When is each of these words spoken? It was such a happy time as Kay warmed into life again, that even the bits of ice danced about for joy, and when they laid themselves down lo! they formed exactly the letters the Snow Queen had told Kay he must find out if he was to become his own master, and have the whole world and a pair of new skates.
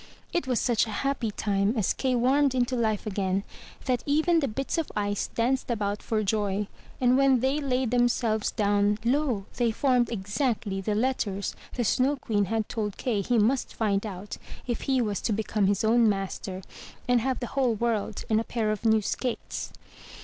It 0.33 0.47
was 0.47 0.59
such 0.59 0.87
a 0.87 1.01
happy 1.05 1.29
time 1.29 1.77
as 1.77 1.93
Kay 1.93 2.15
warmed 2.15 2.55
into 2.55 2.75
life 2.75 3.05
again, 3.05 3.43
that 3.85 4.01
even 4.07 4.39
the 4.39 4.47
bits 4.47 4.79
of 4.79 4.91
ice 4.95 5.27
danced 5.27 5.69
about 5.69 6.01
for 6.01 6.23
joy, 6.23 6.67
and 6.99 7.17
when 7.17 7.39
they 7.39 7.59
laid 7.59 7.91
themselves 7.91 8.49
down 8.49 8.97
lo! 9.05 9.45
they 9.57 9.69
formed 9.69 10.11
exactly 10.11 10.81
the 10.81 10.95
letters 10.95 11.55
the 11.75 11.83
Snow 11.83 12.15
Queen 12.15 12.45
had 12.45 12.67
told 12.67 12.97
Kay 12.97 13.21
he 13.21 13.37
must 13.37 13.75
find 13.75 14.03
out 14.03 14.37
if 14.65 14.81
he 14.89 15.03
was 15.03 15.21
to 15.21 15.33
become 15.33 15.67
his 15.67 15.83
own 15.83 16.09
master, 16.09 16.63
and 17.07 17.21
have 17.21 17.39
the 17.39 17.45
whole 17.53 17.75
world 17.75 18.23
and 18.27 18.41
a 18.41 18.43
pair 18.43 18.71
of 18.71 18.83
new 18.83 19.03
skates. 19.03 19.71